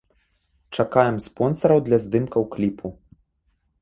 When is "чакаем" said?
0.83-1.19